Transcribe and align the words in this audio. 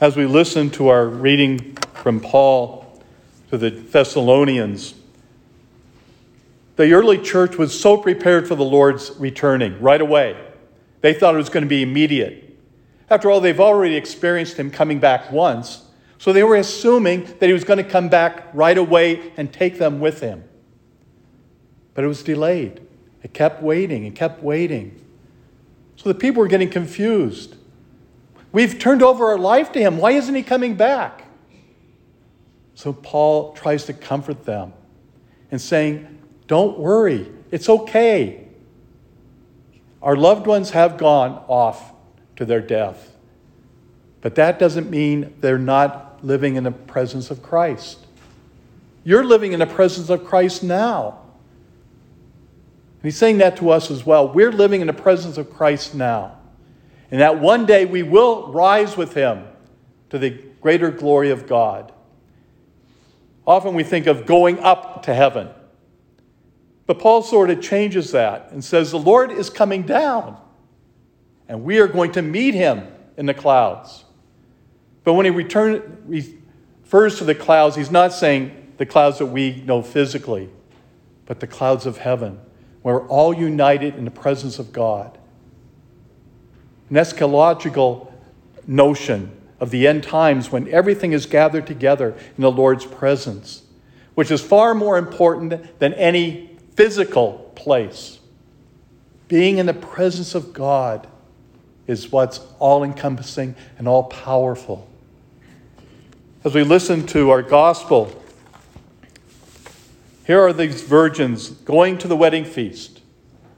As 0.00 0.16
we 0.16 0.24
listen 0.24 0.70
to 0.70 0.88
our 0.88 1.06
reading 1.06 1.74
from 1.92 2.20
Paul 2.20 3.02
to 3.50 3.58
the 3.58 3.68
Thessalonians, 3.68 4.94
the 6.76 6.90
early 6.94 7.18
church 7.18 7.58
was 7.58 7.78
so 7.78 7.98
prepared 7.98 8.48
for 8.48 8.54
the 8.54 8.64
Lord's 8.64 9.10
returning 9.18 9.78
right 9.82 10.00
away. 10.00 10.42
They 11.02 11.12
thought 11.12 11.34
it 11.34 11.36
was 11.36 11.50
going 11.50 11.64
to 11.64 11.68
be 11.68 11.82
immediate. 11.82 12.58
After 13.10 13.30
all, 13.30 13.42
they've 13.42 13.60
already 13.60 13.94
experienced 13.94 14.56
him 14.56 14.70
coming 14.70 15.00
back 15.00 15.30
once, 15.30 15.82
so 16.16 16.32
they 16.32 16.44
were 16.44 16.56
assuming 16.56 17.24
that 17.38 17.48
he 17.48 17.52
was 17.52 17.64
going 17.64 17.76
to 17.76 17.84
come 17.84 18.08
back 18.08 18.46
right 18.54 18.78
away 18.78 19.34
and 19.36 19.52
take 19.52 19.78
them 19.78 20.00
with 20.00 20.20
him. 20.20 20.44
But 21.92 22.04
it 22.04 22.08
was 22.08 22.22
delayed. 22.22 22.80
It 23.22 23.34
kept 23.34 23.62
waiting 23.62 24.06
and 24.06 24.16
kept 24.16 24.42
waiting. 24.42 24.98
So 25.96 26.08
the 26.08 26.18
people 26.18 26.40
were 26.40 26.48
getting 26.48 26.70
confused. 26.70 27.56
We've 28.52 28.78
turned 28.78 29.02
over 29.02 29.26
our 29.26 29.38
life 29.38 29.72
to 29.72 29.80
him. 29.80 29.98
Why 29.98 30.12
isn't 30.12 30.34
he 30.34 30.42
coming 30.42 30.74
back? 30.74 31.24
So 32.74 32.92
Paul 32.92 33.52
tries 33.52 33.84
to 33.86 33.92
comfort 33.92 34.44
them 34.44 34.72
and 35.50 35.60
saying, 35.60 36.18
Don't 36.46 36.78
worry, 36.78 37.30
it's 37.50 37.68
okay. 37.68 38.48
Our 40.02 40.16
loved 40.16 40.46
ones 40.46 40.70
have 40.70 40.96
gone 40.96 41.44
off 41.46 41.92
to 42.36 42.44
their 42.44 42.60
death. 42.60 43.16
But 44.22 44.34
that 44.36 44.58
doesn't 44.58 44.90
mean 44.90 45.34
they're 45.40 45.58
not 45.58 46.24
living 46.24 46.56
in 46.56 46.64
the 46.64 46.70
presence 46.70 47.30
of 47.30 47.42
Christ. 47.42 48.06
You're 49.04 49.24
living 49.24 49.52
in 49.52 49.60
the 49.60 49.66
presence 49.66 50.10
of 50.10 50.24
Christ 50.24 50.62
now. 50.62 51.20
And 53.02 53.04
he's 53.04 53.16
saying 53.16 53.38
that 53.38 53.56
to 53.58 53.70
us 53.70 53.90
as 53.90 54.04
well. 54.04 54.28
We're 54.28 54.52
living 54.52 54.82
in 54.82 54.86
the 54.86 54.92
presence 54.92 55.38
of 55.38 55.52
Christ 55.52 55.94
now. 55.94 56.36
And 57.10 57.20
that 57.20 57.40
one 57.40 57.66
day 57.66 57.84
we 57.84 58.02
will 58.02 58.52
rise 58.52 58.96
with 58.96 59.14
him 59.14 59.44
to 60.10 60.18
the 60.18 60.30
greater 60.60 60.90
glory 60.90 61.30
of 61.30 61.46
God. 61.46 61.92
Often 63.46 63.74
we 63.74 63.82
think 63.82 64.06
of 64.06 64.26
going 64.26 64.58
up 64.60 65.02
to 65.04 65.14
heaven. 65.14 65.48
But 66.86 66.98
Paul 66.98 67.22
sort 67.22 67.50
of 67.50 67.60
changes 67.60 68.12
that 68.12 68.50
and 68.52 68.64
says 68.64 68.90
the 68.90 68.98
Lord 68.98 69.30
is 69.30 69.50
coming 69.50 69.82
down, 69.82 70.36
and 71.48 71.64
we 71.64 71.78
are 71.78 71.86
going 71.86 72.12
to 72.12 72.22
meet 72.22 72.54
him 72.54 72.86
in 73.16 73.26
the 73.26 73.34
clouds. 73.34 74.04
But 75.04 75.14
when 75.14 75.24
he 75.24 75.30
return, 75.30 76.02
refers 76.06 77.18
to 77.18 77.24
the 77.24 77.34
clouds, 77.34 77.76
he's 77.76 77.90
not 77.90 78.12
saying 78.12 78.72
the 78.76 78.86
clouds 78.86 79.18
that 79.18 79.26
we 79.26 79.62
know 79.66 79.82
physically, 79.82 80.48
but 81.26 81.40
the 81.40 81.46
clouds 81.46 81.86
of 81.86 81.98
heaven 81.98 82.40
where 82.82 82.98
we're 82.98 83.08
all 83.08 83.34
united 83.34 83.94
in 83.96 84.04
the 84.04 84.10
presence 84.10 84.58
of 84.58 84.72
God. 84.72 85.18
An 86.90 86.96
eschatological 86.96 88.12
notion 88.66 89.30
of 89.60 89.70
the 89.70 89.86
end 89.86 90.02
times 90.02 90.50
when 90.50 90.68
everything 90.68 91.12
is 91.12 91.26
gathered 91.26 91.66
together 91.66 92.16
in 92.36 92.42
the 92.42 92.50
Lord's 92.50 92.84
presence, 92.84 93.62
which 94.14 94.30
is 94.30 94.40
far 94.40 94.74
more 94.74 94.98
important 94.98 95.78
than 95.78 95.94
any 95.94 96.58
physical 96.74 97.52
place. 97.54 98.18
Being 99.28 99.58
in 99.58 99.66
the 99.66 99.74
presence 99.74 100.34
of 100.34 100.52
God 100.52 101.06
is 101.86 102.10
what's 102.10 102.40
all 102.58 102.82
encompassing 102.82 103.54
and 103.78 103.86
all 103.86 104.04
powerful. 104.04 104.88
As 106.42 106.54
we 106.54 106.64
listen 106.64 107.06
to 107.08 107.30
our 107.30 107.42
gospel, 107.42 108.10
here 110.26 110.40
are 110.40 110.52
these 110.52 110.82
virgins 110.82 111.50
going 111.50 111.98
to 111.98 112.08
the 112.08 112.16
wedding 112.16 112.44
feast, 112.44 113.00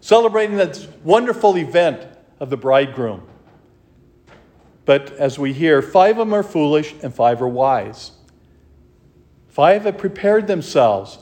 celebrating 0.00 0.56
this 0.56 0.86
wonderful 1.02 1.56
event 1.56 2.06
of 2.40 2.50
the 2.50 2.56
bridegroom. 2.56 3.26
But 4.84 5.12
as 5.12 5.38
we 5.38 5.52
hear, 5.52 5.82
five 5.82 6.12
of 6.12 6.26
them 6.28 6.34
are 6.34 6.42
foolish 6.42 6.94
and 7.02 7.14
five 7.14 7.42
are 7.42 7.48
wise. 7.48 8.12
Five 9.48 9.84
have 9.84 9.98
prepared 9.98 10.46
themselves 10.46 11.18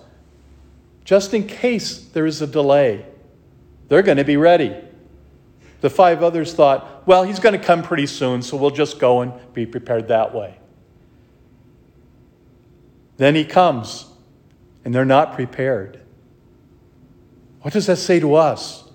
just 1.04 1.34
in 1.34 1.46
case 1.46 1.98
there 1.98 2.26
is 2.26 2.42
a 2.42 2.46
delay. 2.46 3.06
They're 3.88 4.02
going 4.02 4.18
to 4.18 4.24
be 4.24 4.36
ready. 4.36 4.76
The 5.80 5.90
five 5.90 6.22
others 6.22 6.52
thought, 6.52 7.06
well, 7.06 7.22
he's 7.22 7.38
going 7.38 7.58
to 7.58 7.64
come 7.64 7.82
pretty 7.82 8.06
soon, 8.06 8.42
so 8.42 8.56
we'll 8.56 8.70
just 8.70 8.98
go 8.98 9.20
and 9.20 9.32
be 9.52 9.66
prepared 9.66 10.08
that 10.08 10.34
way. 10.34 10.58
Then 13.16 13.34
he 13.34 13.44
comes 13.44 14.06
and 14.84 14.94
they're 14.94 15.04
not 15.04 15.34
prepared. 15.34 16.00
What 17.62 17.72
does 17.72 17.86
that 17.86 17.96
say 17.96 18.20
to 18.20 18.34
us? 18.34 18.85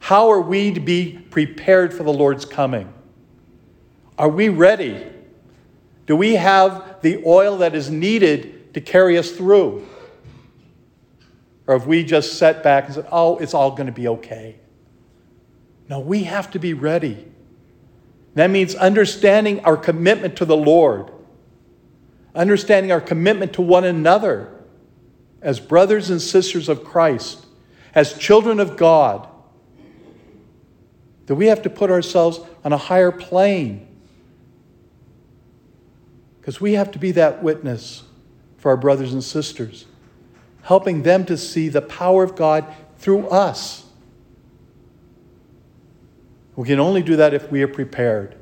How 0.00 0.30
are 0.30 0.40
we 0.40 0.72
to 0.72 0.80
be 0.80 1.12
prepared 1.30 1.94
for 1.94 2.02
the 2.02 2.12
Lord's 2.12 2.44
coming? 2.44 2.92
Are 4.18 4.28
we 4.28 4.48
ready? 4.48 5.06
Do 6.06 6.16
we 6.16 6.34
have 6.34 7.00
the 7.02 7.22
oil 7.24 7.58
that 7.58 7.74
is 7.76 7.90
needed 7.90 8.74
to 8.74 8.80
carry 8.80 9.16
us 9.16 9.30
through? 9.30 9.86
Or 11.66 11.78
have 11.78 11.86
we 11.86 12.02
just 12.02 12.36
sat 12.36 12.64
back 12.64 12.86
and 12.86 12.94
said, 12.94 13.06
oh, 13.12 13.38
it's 13.38 13.54
all 13.54 13.70
going 13.70 13.86
to 13.86 13.92
be 13.92 14.08
okay? 14.08 14.56
No, 15.88 16.00
we 16.00 16.24
have 16.24 16.50
to 16.52 16.58
be 16.58 16.74
ready. 16.74 17.26
That 18.34 18.50
means 18.50 18.74
understanding 18.74 19.60
our 19.60 19.76
commitment 19.76 20.36
to 20.36 20.44
the 20.44 20.56
Lord, 20.56 21.12
understanding 22.34 22.90
our 22.90 23.00
commitment 23.00 23.52
to 23.54 23.62
one 23.62 23.84
another 23.84 24.52
as 25.42 25.60
brothers 25.60 26.10
and 26.10 26.20
sisters 26.20 26.68
of 26.68 26.84
Christ, 26.84 27.46
as 27.94 28.18
children 28.18 28.60
of 28.60 28.76
God, 28.76 29.28
that 31.30 31.36
we 31.36 31.46
have 31.46 31.62
to 31.62 31.70
put 31.70 31.92
ourselves 31.92 32.40
on 32.64 32.72
a 32.72 32.76
higher 32.76 33.12
plane. 33.12 33.86
Because 36.40 36.60
we 36.60 36.72
have 36.72 36.90
to 36.90 36.98
be 36.98 37.12
that 37.12 37.40
witness 37.40 38.02
for 38.58 38.72
our 38.72 38.76
brothers 38.76 39.12
and 39.12 39.22
sisters, 39.22 39.86
helping 40.62 41.04
them 41.04 41.24
to 41.26 41.36
see 41.36 41.68
the 41.68 41.82
power 41.82 42.24
of 42.24 42.34
God 42.34 42.64
through 42.98 43.28
us. 43.28 43.84
We 46.56 46.66
can 46.66 46.80
only 46.80 47.00
do 47.00 47.14
that 47.14 47.32
if 47.32 47.48
we 47.48 47.62
are 47.62 47.68
prepared. 47.68 48.34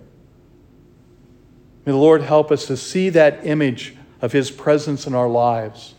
May 1.84 1.92
the 1.92 1.98
Lord 1.98 2.22
help 2.22 2.50
us 2.50 2.64
to 2.68 2.76
see 2.78 3.10
that 3.10 3.44
image 3.44 3.94
of 4.22 4.32
His 4.32 4.50
presence 4.50 5.06
in 5.06 5.14
our 5.14 5.28
lives. 5.28 5.92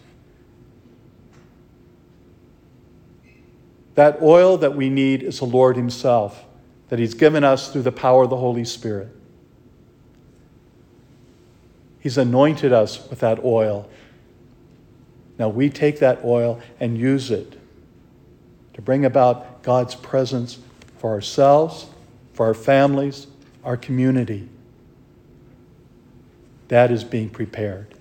That 3.93 4.23
oil 4.23 4.57
that 4.57 4.75
we 4.75 4.89
need 4.89 5.21
is 5.21 5.37
the 5.37 5.45
Lord 5.45 5.75
Himself, 5.75 6.45
that 6.89 6.99
He's 6.99 7.13
given 7.13 7.43
us 7.43 7.71
through 7.71 7.83
the 7.83 7.91
power 7.91 8.23
of 8.23 8.29
the 8.29 8.37
Holy 8.37 8.65
Spirit. 8.65 9.15
He's 11.99 12.17
anointed 12.17 12.73
us 12.73 13.07
with 13.09 13.19
that 13.19 13.43
oil. 13.43 13.89
Now 15.37 15.49
we 15.49 15.69
take 15.69 15.99
that 15.99 16.23
oil 16.23 16.59
and 16.79 16.97
use 16.97 17.31
it 17.31 17.55
to 18.73 18.81
bring 18.81 19.05
about 19.05 19.63
God's 19.63 19.95
presence 19.95 20.59
for 20.97 21.11
ourselves, 21.11 21.87
for 22.33 22.45
our 22.47 22.53
families, 22.53 23.27
our 23.63 23.77
community. 23.77 24.47
That 26.69 26.91
is 26.91 27.03
being 27.03 27.29
prepared. 27.29 27.95